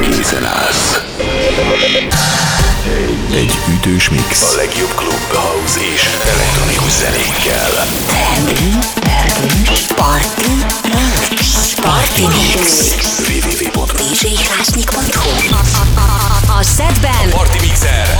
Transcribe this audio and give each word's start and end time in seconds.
készen 0.00 0.44
állsz. 0.44 1.00
Egy 3.34 3.58
ütős 3.68 4.08
mix. 4.08 4.42
A 4.42 4.54
legjobb 4.56 4.94
klub, 4.94 5.32
house 5.32 5.80
és 5.94 6.08
elektronikus 6.34 6.92
zenékkel. 6.92 7.70
Party 9.94 10.50
Mix. 11.30 11.74
Party 11.74 12.20
Mix. 12.20 12.94
www.djhlásnyik.hu 13.28 15.54
A 16.58 16.62
szedben 16.62 17.30
Party 17.30 17.58
Mixer! 17.60 18.18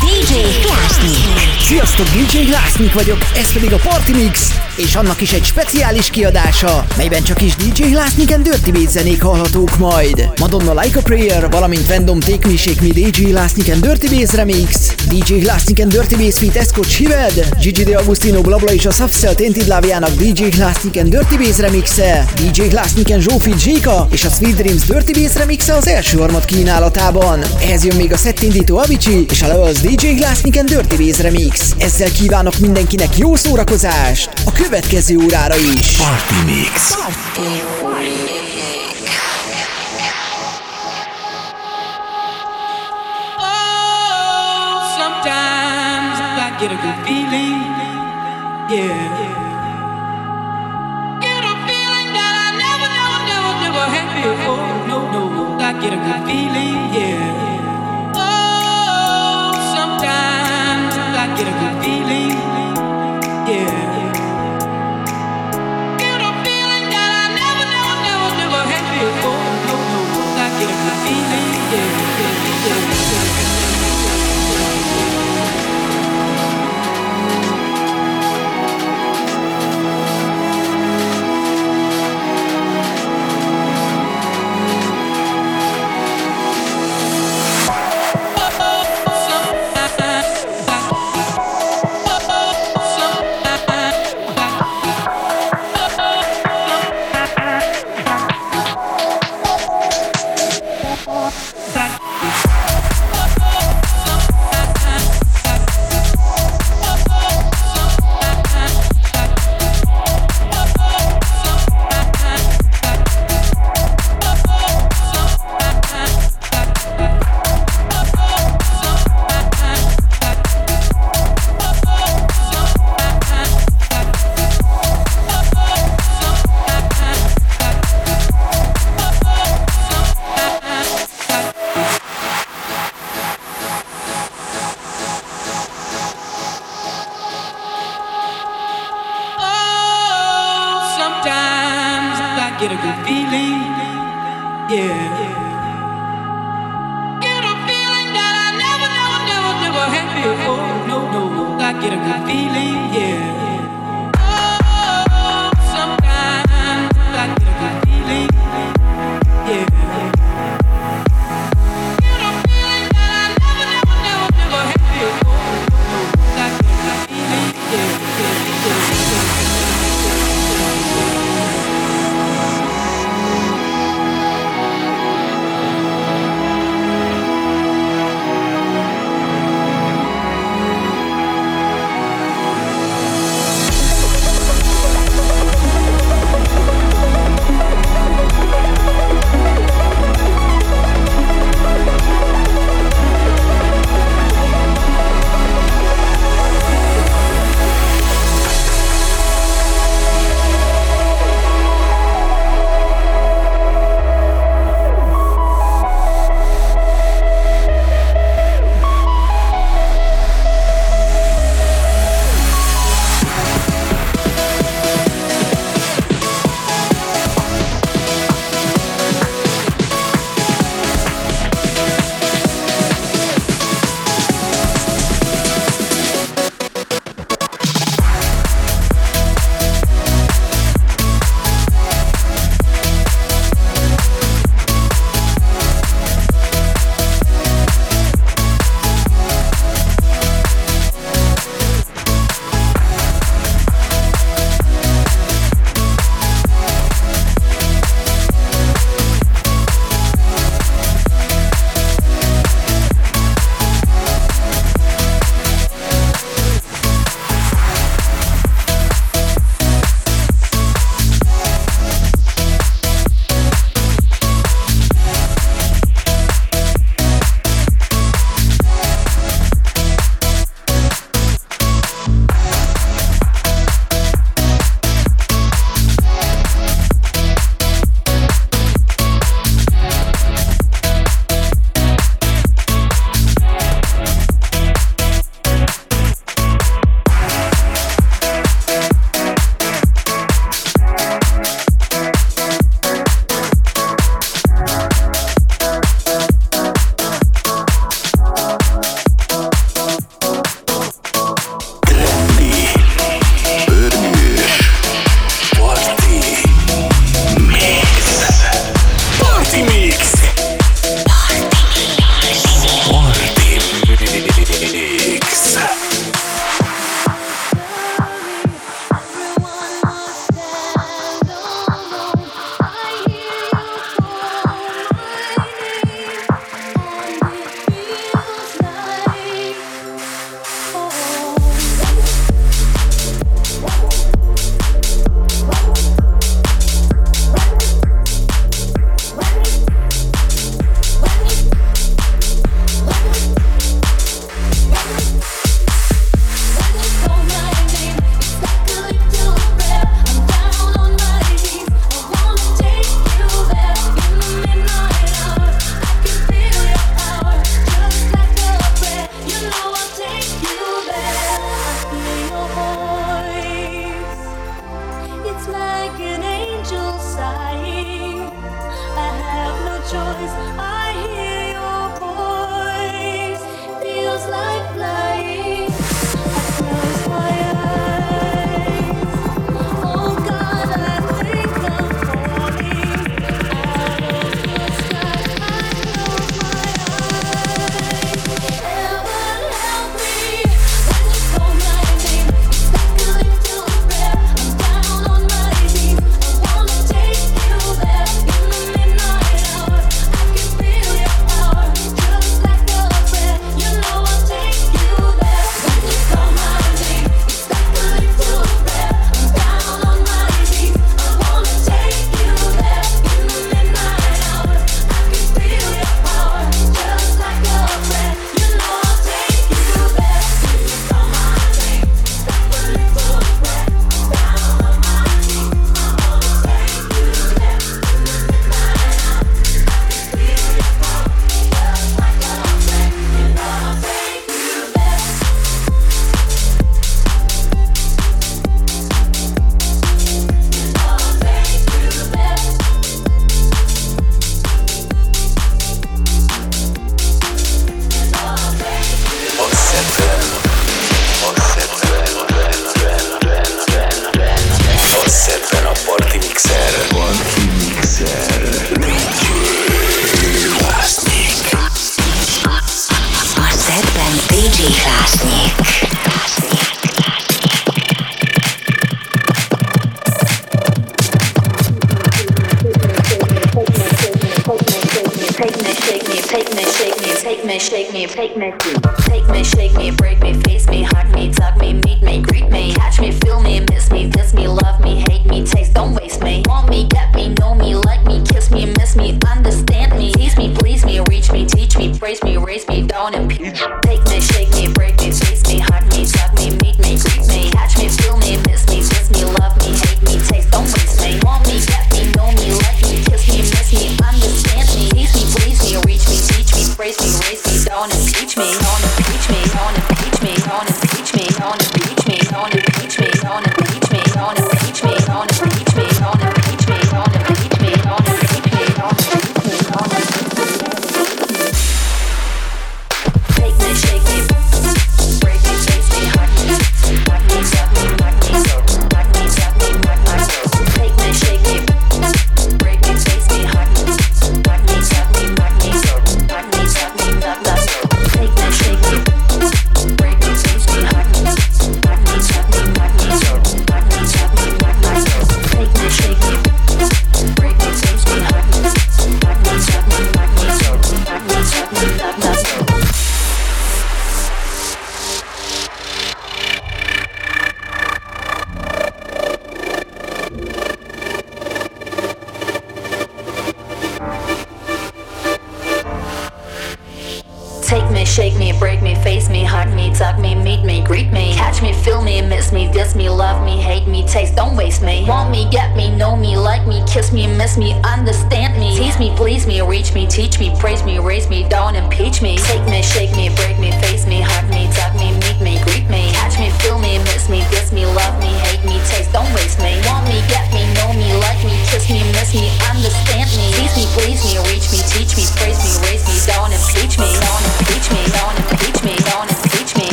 DJ 0.00 0.34
Klásnyik. 0.60 1.44
Sziasztok, 1.60 2.06
DJ 2.06 2.38
Glásznyik 2.38 2.92
vagyok, 2.92 3.18
ez 3.36 3.52
pedig 3.52 3.72
a 3.72 3.76
Party 3.76 4.12
Mix, 4.12 4.52
és 4.76 4.94
annak 4.94 5.20
is 5.20 5.32
egy 5.32 5.44
speciális 5.44 6.10
kiadása, 6.10 6.86
melyben 6.96 7.22
csak 7.22 7.42
is 7.42 7.56
DJ 7.56 7.82
Glásznyik 7.82 8.32
and 8.34 8.42
Dirty 8.42 8.70
Beat 8.70 8.90
zenék 8.90 9.22
hallhatók 9.22 9.78
majd. 9.78 10.28
Madonna 10.40 10.80
Like 10.80 10.98
a 10.98 11.02
Prayer, 11.02 11.50
valamint 11.50 11.88
Random 11.88 12.20
Take 12.20 12.48
Me 12.48 12.56
Shake 12.56 12.82
Me 12.82 12.88
DJ 12.88 13.22
Glásznyik 13.22 13.70
and 13.72 13.86
Dirty 13.86 14.14
Bass 14.14 14.32
Remix, 14.32 14.94
DJ 15.08 15.34
Glásznyik 15.34 15.80
and 15.80 15.92
Dirty 15.92 16.16
Bass 16.16 16.38
feat 16.38 16.56
Escort 16.56 16.90
Shived, 16.90 17.48
Gigi 17.60 17.84
De 17.84 17.98
Agustino 17.98 18.40
Blabla 18.40 18.72
és 18.72 18.86
a 18.86 18.90
Subcell 18.90 19.34
Tainted 19.34 19.66
Láviának 19.66 20.10
DJ 20.10 20.42
Glásznyik 20.42 20.96
and 20.98 21.08
Dirty 21.08 21.36
Bass 21.36 21.58
Remixe, 21.58 22.24
DJ 22.34 22.62
Glásznyik 22.62 23.10
and 23.10 23.22
Zsófi 23.22 23.52
Zsika 23.58 24.08
és 24.10 24.24
a 24.24 24.28
Sweet 24.28 24.56
Dreams 24.56 24.84
Dirty 24.84 25.20
Bass 25.20 25.34
Remixe 25.34 25.74
az 25.74 25.86
első 25.86 26.18
harmad 26.18 26.44
kínálatában. 26.44 27.40
Ehhez 27.60 27.84
jön 27.84 27.96
még 27.96 28.12
a 28.12 28.16
szettindító 28.16 28.76
Avicii 28.78 29.26
és 29.30 29.42
a 29.42 29.46
Levels 29.46 29.80
DJ 29.86 30.14
Glásznyik 30.14 30.56
and 30.56 30.68
Dirty 30.68 30.96
Bass 30.96 31.20
Remix. 31.20 31.74
Ezzel 31.78 32.10
kívánok 32.10 32.58
mindenkinek 32.58 33.18
jó 33.18 33.34
szórakozást 33.34 34.30
a 34.44 34.52
következő 34.52 35.16
órára 35.16 35.56
is. 35.56 35.96
Party 35.96 36.34
Mix. 36.44 36.96
Oh, 36.96 37.06
I 46.38 46.58
get 46.60 46.72
a 46.72 46.78
good 46.82 46.98
feeling. 47.06 47.60
Yeah. 48.70 49.34
Get 51.20 51.44
a 51.44 51.54
feeling 51.66 52.08
that 52.16 52.34
I 52.44 52.48
never, 52.62 52.88
never, 52.96 53.20
never, 53.30 53.52
never 53.62 53.84
had 53.94 54.08
before. 54.22 54.66
No, 54.88 54.98
no, 55.10 55.22
I 55.58 55.72
get 55.80 55.92
a 55.92 55.96
good 55.96 56.22
feeling. 56.26 56.94
Yeah. 56.94 57.45
Get 61.36 61.48
a 61.48 61.50
good 61.50 61.84
feeling. 61.84 62.25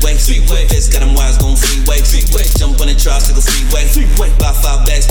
freeway. 0.00 0.16
Freeway. 0.16 0.66
This 0.66 0.88
got 0.88 1.00
them 1.00 1.14
wires 1.14 1.38
going 1.38 1.56
freeway. 1.56 2.00
Freeway. 2.00 2.44
Jump 2.58 2.80
on 2.80 2.88
the 2.88 2.94
trial, 2.94 3.20
took 3.20 3.36
a 3.36 3.44
freeway. 3.44 3.84
Freeway. 3.88 4.30
Buy 4.38 4.52
five 4.52 4.86
bags. 4.86 5.06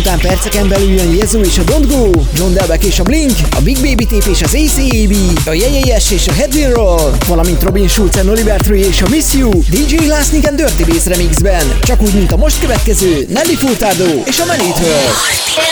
után 0.00 0.18
perceken 0.18 0.68
belül 0.68 0.90
jön 0.90 1.14
Jezu 1.14 1.40
és 1.40 1.58
a 1.58 1.62
Don't 1.62 1.86
Go, 1.88 2.10
John 2.34 2.52
Delbeck 2.52 2.84
és 2.84 2.98
a 2.98 3.02
Blink, 3.02 3.36
a 3.56 3.60
Big 3.60 3.76
Baby 3.76 4.06
Tape 4.06 4.30
és 4.30 4.42
az 4.42 4.54
ACAB, 4.54 5.14
a 5.46 5.52
Jejejes 5.52 6.10
és 6.10 6.28
a 6.28 6.32
Headwind 6.32 6.74
Roll, 6.74 7.12
valamint 7.26 7.62
Robin 7.62 7.88
Schulz 7.88 8.16
and 8.16 8.28
Oliver 8.28 8.60
Tree 8.60 8.86
és 8.86 9.02
a 9.02 9.08
Miss 9.08 9.32
You, 9.32 9.50
DJ 9.70 10.06
Lásznik 10.06 10.46
and 10.46 10.56
Dirty 10.56 10.84
Bass 10.84 11.06
remixben, 11.06 11.78
csak 11.82 12.02
úgy, 12.02 12.12
mint 12.12 12.32
a 12.32 12.36
most 12.36 12.60
következő 12.60 13.26
Nelly 13.28 13.54
Furtado 13.54 14.22
és 14.24 14.38
a 14.38 14.44
Menütől. 14.44 15.00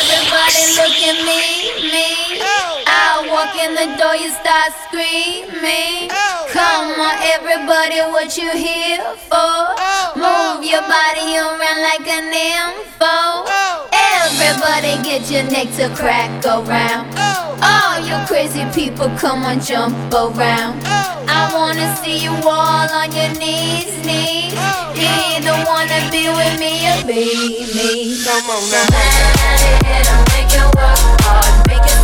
Everybody 0.00 0.64
look 0.78 0.98
at 1.10 1.18
me, 1.28 1.42
me. 1.92 2.08
I 2.86 3.28
walk 3.32 3.54
in 3.64 3.74
the 3.74 3.86
door, 3.98 4.14
you 4.22 4.30
start 4.40 4.72
screaming. 4.84 6.10
Come 6.52 7.00
on, 7.06 7.16
everybody, 7.34 7.98
what 8.12 8.36
you 8.36 8.50
here 8.52 9.02
for? 9.28 9.56
Move 10.16 10.64
your 10.72 10.82
body 10.82 11.36
around 11.36 11.80
like 11.88 12.06
an 12.18 12.26
info. 12.32 13.37
Everybody 14.40 15.02
get 15.02 15.28
your 15.32 15.42
neck 15.50 15.66
to 15.74 15.88
crack 15.96 16.30
around. 16.46 17.10
Oh. 17.18 17.58
All 17.60 17.98
you 18.06 18.14
crazy 18.26 18.64
people, 18.72 19.10
come 19.18 19.42
on, 19.42 19.60
jump 19.60 19.94
around. 20.14 20.80
Oh. 20.86 21.26
I 21.26 21.50
wanna 21.52 21.94
see 21.96 22.18
you 22.18 22.30
all 22.46 22.86
on 22.86 23.10
your 23.10 23.34
knees, 23.34 23.90
knees. 24.06 24.54
Oh. 24.54 24.94
You 24.94 25.10
either 25.34 25.58
wanna 25.66 25.98
be 26.14 26.30
with 26.30 26.54
me 26.62 26.86
or 26.86 27.02
be 27.02 27.66
me. 27.74 28.14
Come 28.22 28.46
on 28.46 28.62
now. 28.70 28.86
Let 28.94 29.58
it, 29.74 30.06
and 30.06 30.22
make 30.30 30.54
it 30.54 30.66
work 30.78 31.20
hard, 31.26 31.66
make 31.66 31.82
it 31.82 31.97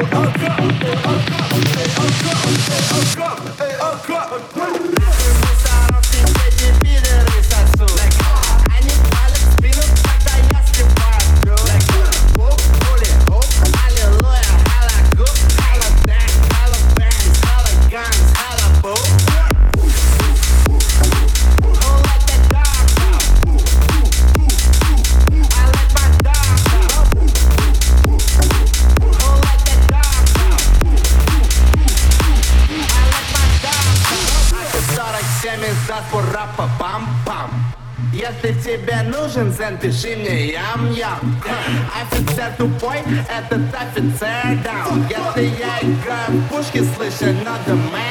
Oh, 0.00 0.04
God. 0.12 0.97
процент, 39.58 39.80
дыши 39.80 40.16
мне 40.16 40.52
ям-ям 40.52 41.42
а 41.44 42.02
Офицер 42.02 42.52
тупой, 42.56 42.98
этот 43.28 43.74
офицер 43.74 44.58
даун 44.62 45.04
Если 45.08 45.48
я 45.58 45.78
играю 45.80 46.30
в 46.30 46.48
пушки, 46.48 46.82
слышно 46.96 47.32
надо 47.44 47.74
мэн 47.74 48.07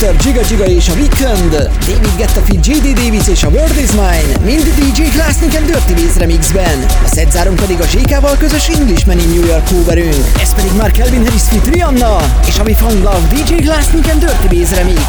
Scooter 0.00 0.22
Giga 0.22 0.42
Giga 0.42 0.64
és 0.64 0.88
a 0.88 0.92
Weekend, 0.92 1.52
David 1.86 2.16
Guetta 2.16 2.40
Fit 2.40 2.66
J.D. 2.66 2.92
Davis 2.92 3.28
és 3.28 3.42
a 3.42 3.48
World 3.48 3.76
Is 3.76 3.90
Mine, 3.90 4.44
mind 4.44 4.64
DJ 4.64 5.02
Glassnik 5.12 5.54
and 5.56 5.66
Dirty 5.66 5.92
Bass 5.92 6.16
remixben. 6.16 6.84
A 7.04 7.08
szedzárunk 7.08 7.60
pedig 7.60 7.80
a 7.80 7.84
ZK-val 7.84 8.36
közös 8.36 8.68
Englishman 8.68 9.18
in 9.18 9.28
New 9.28 9.46
York 9.46 9.68
coverünk. 9.68 10.24
Ez 10.42 10.54
pedig 10.54 10.70
már 10.76 10.90
Calvin 10.90 11.24
Harris 11.24 11.42
Fit 11.42 11.74
Rihanna 11.74 12.16
és 12.46 12.58
a 12.58 12.62
We 12.62 12.74
Found 12.74 13.02
Love 13.02 13.26
DJ 13.34 13.54
Glassnik 13.54 14.08
and 14.10 14.20
Dirty 14.20 14.56
Bass 14.56 14.74
remix. 14.74 15.06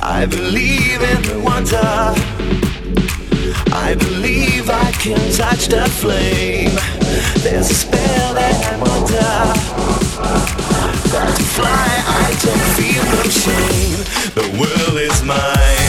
I 0.00 0.24
believe 0.24 1.02
in 1.02 1.22
the 1.22 1.38
wonder. 1.44 1.76
I 3.74 3.94
believe 3.98 4.70
I 4.70 4.92
can 4.92 5.20
touch 5.32 5.66
the 5.66 5.84
flame. 6.00 6.74
There's 7.42 7.70
a 7.70 7.74
spell 7.74 8.34
that 8.34 8.56
I'm 8.72 8.82
under. 8.82 9.32
To 11.36 11.42
fly, 11.56 11.88
I 12.06 12.30
don't 12.40 12.68
feel 12.78 13.04
no 13.12 13.22
shame. 13.28 13.98
The 14.34 14.46
world 14.58 14.98
is 14.98 15.22
mine. 15.22 15.81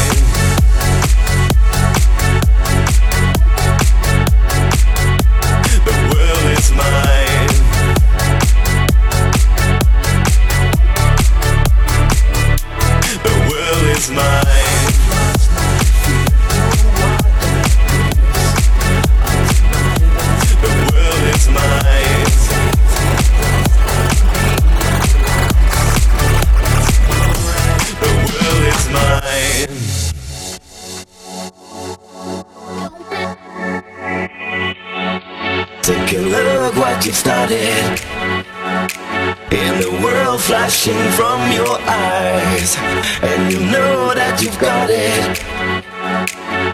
from 40.74 41.52
your 41.52 41.78
eyes, 41.82 42.76
and 43.22 43.52
you 43.52 43.60
know 43.60 44.14
that 44.16 44.42
you've 44.42 44.58
got 44.60 44.90
it. 44.90 45.38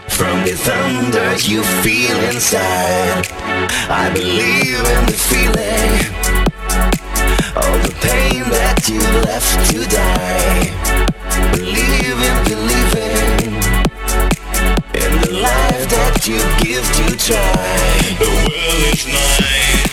From 0.08 0.42
the 0.42 0.56
thunder 0.56 1.36
you 1.46 1.62
feel 1.84 2.16
inside, 2.32 3.28
I 3.90 4.10
believe 4.12 4.80
in 4.96 5.02
the 5.04 5.18
feeling. 5.28 5.92
All 7.56 7.78
the 7.84 7.94
pain 8.00 8.48
that 8.48 8.88
you 8.88 9.00
left 9.28 9.70
to 9.70 9.84
die. 9.84 10.72
Believe 11.52 12.18
in 12.28 12.38
believing 12.48 13.52
in 14.96 15.12
the 15.20 15.32
life 15.42 15.88
that 15.90 16.26
you 16.26 16.40
give 16.64 16.86
to 16.98 17.16
try. 17.16 17.76
The 18.18 18.26
world 18.26 18.94
is 18.94 19.06
mine. 19.06 19.89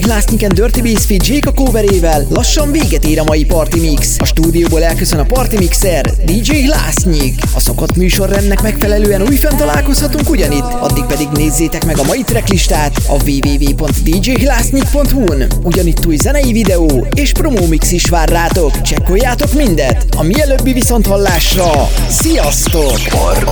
DJ 0.00 0.06
Glassnik 0.06 0.42
and 0.42 0.52
Dirty 0.52 0.82
Bass 0.82 1.04
Fit 1.04 1.26
Jake 1.26 1.52
coverével 1.54 2.26
lassan 2.28 2.72
véget 2.72 3.04
ér 3.04 3.20
a 3.20 3.24
mai 3.24 3.44
Party 3.44 3.78
Mix. 3.78 4.16
A 4.18 4.24
stúdióból 4.24 4.82
elköszön 4.82 5.18
a 5.18 5.24
Party 5.24 5.56
Mixer, 5.56 6.14
DJ 6.24 6.52
Glassnik. 6.52 7.42
A 7.54 7.60
szokott 7.60 7.96
műsorrendnek 7.96 8.62
megfelelően 8.62 9.22
újfent 9.22 9.56
találkozhatunk 9.56 10.30
ugyanitt, 10.30 10.72
addig 10.80 11.04
pedig 11.04 11.28
nézzétek 11.32 11.84
meg 11.84 11.98
a 11.98 12.02
mai 12.02 12.22
tracklistát 12.22 12.96
a 13.08 13.16
www.djglassnik.hu-n. 13.26 15.46
Ugyanitt 15.62 16.06
új 16.06 16.16
zenei 16.16 16.52
videó 16.52 17.06
és 17.14 17.32
promó 17.32 17.66
mix 17.66 17.92
is 17.92 18.08
vár 18.08 18.28
rátok. 18.28 18.82
Csekkoljátok 18.82 19.52
mindet! 19.52 20.06
A 20.16 20.22
mielőbbi 20.22 20.72
viszonthallásra! 20.72 21.88
Sziasztok! 22.08 22.98
Party 23.08 23.44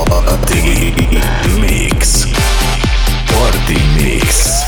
Mix. 1.61 2.27
Party 3.27 4.03
Mix. 4.03 4.68